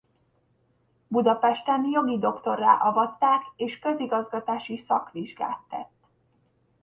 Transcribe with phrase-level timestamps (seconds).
[1.11, 6.07] Budapesten jogi doktorrá avatták és közigazgatási szakvizsgát tett.